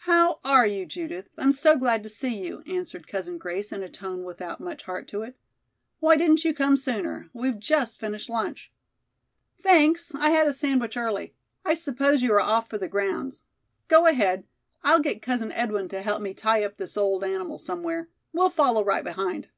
[0.00, 1.30] "How are you, Judith?
[1.38, 5.08] I'm so glad to see you," answered Cousin Grace in a tone without much heart
[5.08, 5.38] to it.
[6.00, 7.30] "Why didn't you come sooner?
[7.32, 8.70] We've just finished lunch."
[9.62, 11.32] "Thanks, I had a sandwich early.
[11.64, 13.40] I suppose you are off for the grounds.
[13.88, 14.44] Go ahead.
[14.84, 18.10] I'll get Cousin Edwin to help me tie up this old animal somewhere.
[18.34, 19.48] We'll follow right behind."